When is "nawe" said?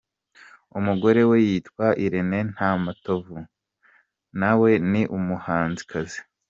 4.39-4.69